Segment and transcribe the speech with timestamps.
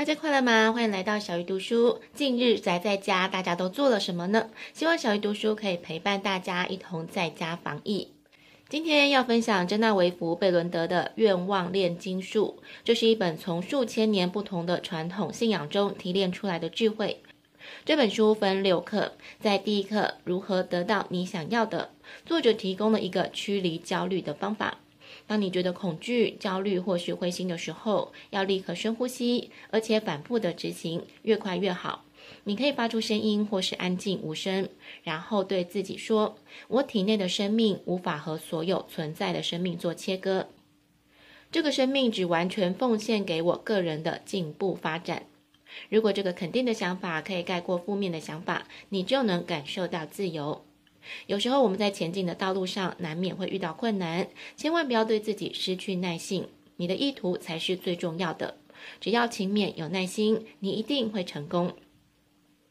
[0.00, 0.72] 大家快乐吗？
[0.72, 2.00] 欢迎来到小鱼读书。
[2.14, 4.48] 近日宅在家，大家都做了什么呢？
[4.72, 8.08] 希望小鱼读书可以陪伴大家一同在家防疫。
[8.70, 17.22] 今天要分享珍娜维弗贝伦德的《愿望炼金术》，这是一本从数千年不同的传统信仰中提炼出来的智慧。
[17.84, 21.90] 这本书分六课，在第一课如何得到你想要的，
[22.24, 24.78] 作者提供了一个驱离焦虑的方法。
[25.30, 32.04] 当你觉得恐惧、焦虑或是灰心的时候，要立刻深呼吸，而且反复的执行，越快越好。
[32.42, 34.68] 你可以发出声音，或是安静无声，
[35.04, 40.48] 然后对自己说：“我体内的生命无法和所有存在的生命做切割，
[41.52, 45.26] 这个生命只完全奉献给我个人的进步发展。”
[45.88, 50.64] 如果这个肯定的想法可以盖过负面的想法，你就能感受到自由。
[51.26, 58.56] 有时候我们在前进的道路上难免会遇到困难，千万不要对自己失去耐性，你的意图才是最重要的。
[59.00, 61.72] 只要勤勉有耐心，你一定会成功。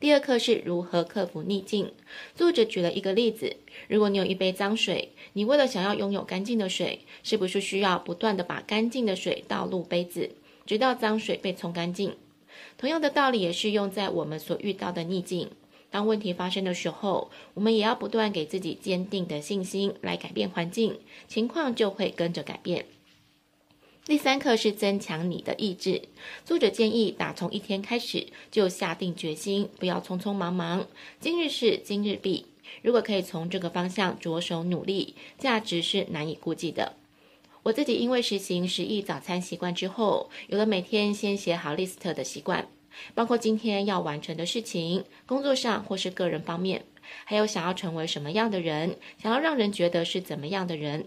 [0.00, 1.92] 第二课是如何克服逆境。
[2.34, 3.56] 作者举了一个例子：
[3.86, 10.32] 如果你有一杯脏水，你为了想要拥有干净的水，是不是需要不断地把干净的水倒入杯子，
[10.66, 12.16] 直到脏水被冲干净？
[12.76, 15.50] 同样的道理也适用在我们所遇到的逆境。
[15.92, 22.86] 当问题发生的时候，我们也要不断给自己坚定的信心来改变环境，情况就会跟着改变。
[24.04, 26.02] 第三课是增强你的意志。
[26.44, 30.88] 作者建议打从一天开始就下定决心，不要匆匆忙忙。
[31.20, 32.46] 今日事今日毕。
[32.80, 36.94] 如果可以从这个方向着手努力，价值是难以估计的。
[37.64, 42.66] 我自己因为实行十亿早餐习惯之后，有了每天先写好 list 的习惯。
[43.14, 46.84] 包括今天要完成的事情，工作上或是个人方面，
[47.24, 51.06] 还有想要成为什么样的人，想要让人觉得是怎么样的人。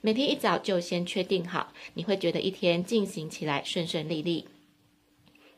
[0.00, 4.46] 每天一早就先确定好，你会觉得一天进行起来顺顺利利。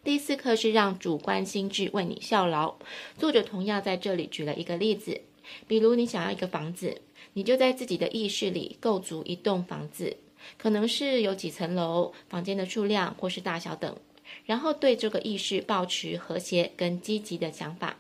[0.05, 2.77] 第四课是让主观心智为你效劳。
[3.19, 5.20] 作者同样在这里举了一个例子，
[5.67, 7.03] 比如你想要一个房子，
[7.35, 10.17] 你就在自己的意识里构筑一栋房子，
[10.57, 13.95] 可能是有几层楼、房间的数量或是大小等。
[14.44, 17.98] 然后对这个意识保持和谐跟积极的想法，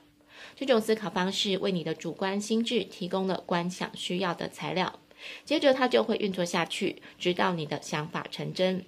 [0.56, 4.98] 这种思考方式为你的主观心智提供了观想需要的材料，
[5.44, 8.84] 接着它就会运作下去，直到你的想法成真。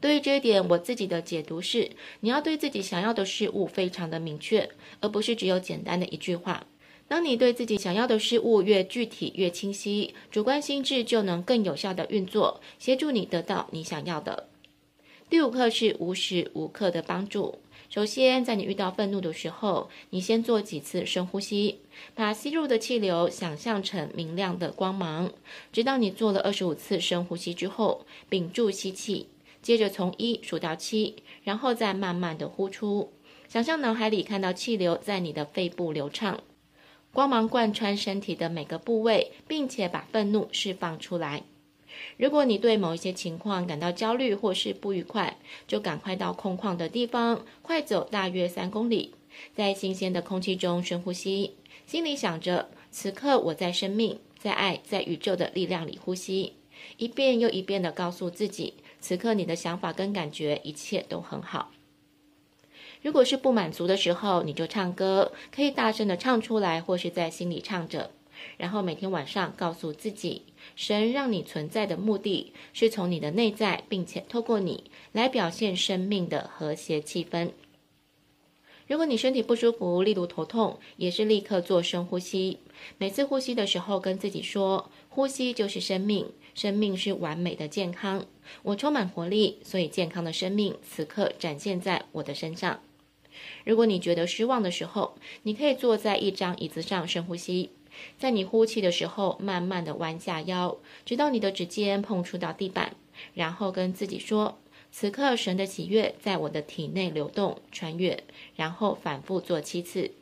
[0.00, 1.90] 对于这一点，我自己的解读是：
[2.20, 4.68] 你要对自己想要的事物非常的明确，
[5.00, 6.66] 而不是只有简单的一句话。
[7.08, 14.48] 当你对自己想要的事物越具体越清晰，主观心智就能更有效地运作，协助你得到你想要的。
[15.34, 17.58] 第五课是无时无刻的帮助。
[17.90, 21.80] 首先，在你遇到愤怒的时候，你先做几次深呼吸，
[22.14, 25.32] 把吸入的气流想象成明亮的光芒。
[25.72, 29.26] 直到你做了二十五次深呼吸之后，屏住吸气，
[29.60, 33.12] 接着从一数到七，然后再慢慢的呼出。
[33.48, 36.44] 想象脑海里看到气流在你的肺部流畅，
[37.12, 41.42] 光芒贯穿身体的每个部位，并且把愤怒释放出来。
[42.16, 49.14] 如果你对某一些情况感到焦虑或是不愉快，就赶快到空旷的地方，快走大约三公里，
[49.54, 51.54] 在新鲜的空气中深呼吸，
[51.86, 56.54] 心里想着：此刻我在生命、在爱、在宇宙的力量里呼吸，
[56.96, 61.70] 一遍又一遍地告诉自己：此刻你的想法跟感觉一切都很好。
[63.02, 68.12] 如果是不满足的时候，你就唱歌，可以大声地唱出来，或是在心里唱着。
[68.56, 70.42] 然后每天晚上告诉自己，
[70.76, 77.50] 神让你存在的目的是从你的内在，并且透过你来表现生命的和谐气氛。
[78.86, 82.58] 如果你身体不舒服，例如头痛，也是立刻做深呼吸。
[82.98, 88.26] 每次呼吸的时候，跟自己说：呼吸就是生命，生命是完美的健康。
[88.62, 92.80] 我充满活力，所以健康的生命此刻展现在我的身上。
[93.64, 97.70] 如果你觉得失望的时候，你可以坐在一张椅子上深呼吸。
[98.18, 102.94] 在你呼气的时候，慢慢的弯下腰，直到你的指尖碰触到地板，
[103.34, 104.58] 然后跟自己说
[104.90, 108.22] ：“此刻神的喜悦在我的体内流动、穿越。”
[108.56, 110.12] 然后反复做七次。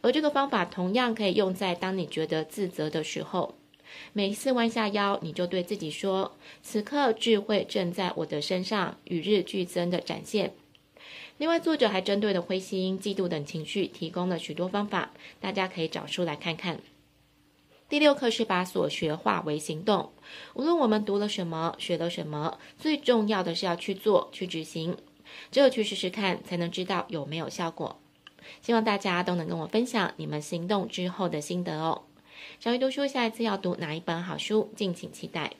[0.00, 3.54] 而这个方法同样可以用在当你觉得自责的时候。
[4.12, 10.52] 每一次弯下腰，你就对自己说：“此刻智慧正在我的身上与日俱增的展现。”
[11.38, 16.80] 另外，作者还针对了灰心、嫉妒等情绪提供了许多方法，大家可以找书来看看。
[17.88, 20.12] 第六课是把所学化为行动。
[20.52, 24.94] 无论我们读了什么，学了什么，最重要的是要去做、去执行。
[25.50, 27.98] 只有去试试看，才能知道有没有效果。
[28.60, 32.02] 希望大家都能跟我分享你们行动之后的心得哦。
[32.60, 35.52] 小鱼读书下一次要读哪一本好书，敬请期待。